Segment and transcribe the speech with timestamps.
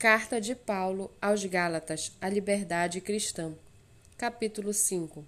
[0.00, 3.52] Carta de Paulo aos Gálatas, a liberdade cristã.
[4.16, 5.22] Capítulo 5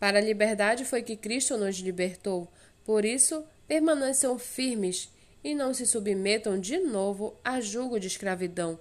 [0.00, 2.48] Para a liberdade foi que Cristo nos libertou,
[2.84, 5.08] por isso permaneçam firmes
[5.44, 8.76] e não se submetam de novo a julgo de escravidão.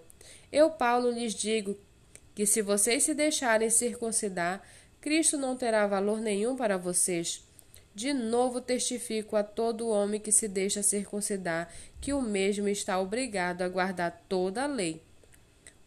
[0.52, 1.78] Eu, Paulo, lhes digo
[2.34, 4.68] que se vocês se deixarem circuncidar,
[5.00, 7.45] Cristo não terá valor nenhum para vocês.
[7.96, 13.62] De novo testifico a todo homem que se deixa circuncidar que o mesmo está obrigado
[13.62, 15.02] a guardar toda a lei.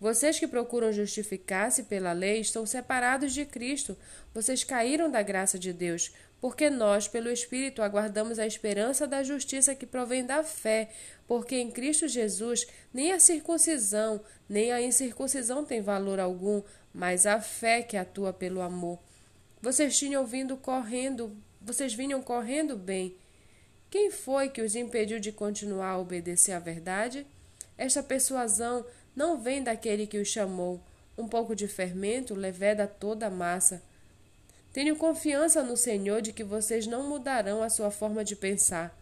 [0.00, 3.94] Vocês que procuram justificar-se pela lei estão separados de Cristo.
[4.32, 6.10] Vocês caíram da graça de Deus,
[6.40, 10.88] porque nós, pelo Espírito, aguardamos a esperança da justiça que provém da fé,
[11.26, 16.62] porque em Cristo Jesus nem a circuncisão, nem a incircuncisão tem valor algum,
[16.94, 18.98] mas a fé que atua pelo amor.
[19.60, 23.14] Vocês tinham vindo correndo vocês vinham correndo bem.
[23.90, 27.26] Quem foi que os impediu de continuar a obedecer à verdade?
[27.76, 30.80] Esta persuasão não vem daquele que os chamou.
[31.16, 33.82] Um pouco de fermento leveda toda a massa.
[34.72, 38.96] Tenho confiança no Senhor de que vocês não mudarão a sua forma de pensar.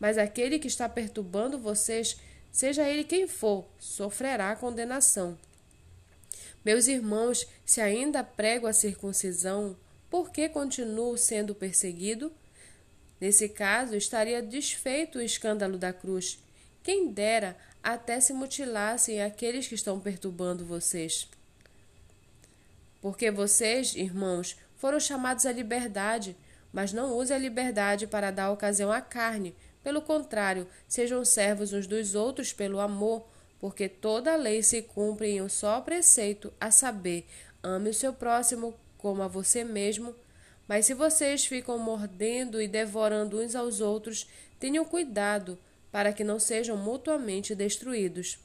[0.00, 2.18] Mas aquele que está perturbando vocês,
[2.50, 5.36] seja ele quem for, sofrerá condenação.
[6.64, 9.76] Meus irmãos, se ainda prego a circuncisão,
[10.10, 12.32] por que continuo sendo perseguido?
[13.20, 16.38] Nesse caso, estaria desfeito o escândalo da cruz.
[16.82, 21.28] Quem dera até se mutilassem aqueles que estão perturbando vocês.
[23.00, 26.36] Porque vocês, irmãos, foram chamados à liberdade,
[26.72, 29.54] mas não use a liberdade para dar ocasião à carne.
[29.82, 33.26] Pelo contrário, sejam servos uns dos outros pelo amor,
[33.60, 37.26] porque toda a lei se cumpre em um só preceito, a saber,
[37.62, 40.14] ame o seu próximo como a você mesmo.
[40.66, 44.28] Mas se vocês ficam mordendo e devorando uns aos outros,
[44.60, 45.58] tenham cuidado
[45.90, 48.38] para que não sejam mutuamente destruídos.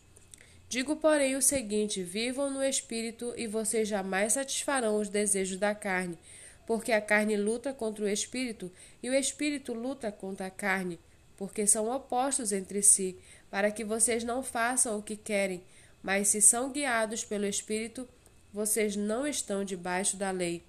[0.69, 6.17] Digo, porém, o seguinte: vivam no espírito e vocês jamais satisfarão os desejos da carne,
[6.65, 8.71] porque a carne luta contra o espírito
[9.01, 10.99] e o espírito luta contra a carne,
[11.37, 13.17] porque são opostos entre si,
[13.51, 15.61] para que vocês não façam o que querem,
[16.01, 18.07] mas se são guiados pelo espírito,
[18.53, 20.63] vocês não estão debaixo da lei.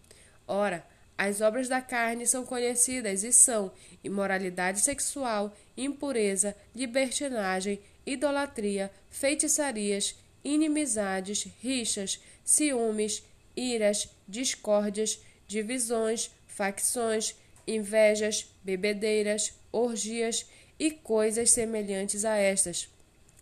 [0.49, 0.85] Ora,
[1.17, 3.71] as obras da carne são conhecidas e são
[4.03, 13.23] imoralidade sexual, impureza, libertinagem, idolatria, feitiçarias, inimizades, rixas, ciúmes,
[13.57, 17.35] iras, discórdias, divisões, facções,
[17.67, 20.47] invejas, bebedeiras, orgias
[20.79, 22.89] e coisas semelhantes a estas.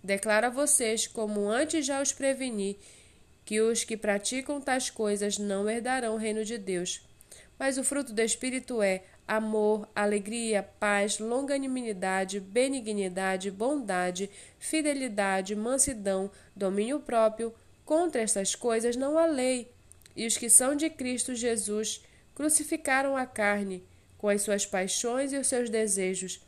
[0.05, 2.77] Declaro a vocês, como antes já os preveni,
[3.45, 7.07] que os que praticam tais coisas não herdarão o reino de Deus.
[7.59, 17.01] Mas o fruto do Espírito é amor, alegria, paz, longanimidade, benignidade, bondade, fidelidade, mansidão, domínio
[17.01, 17.55] próprio.
[17.85, 19.71] Contra estas coisas não há lei.
[20.15, 22.05] E os que são de Cristo Jesus
[22.35, 23.83] crucificaram a carne,
[24.19, 26.41] com as suas paixões e os seus desejos.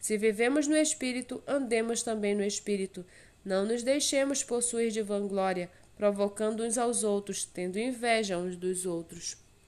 [0.00, 3.04] Se vivemos no Espírito, andemos também no Espírito.
[3.44, 9.36] Não nos deixemos possuir de vanglória provocando uns aos outros, tendo inveja uns dos outros.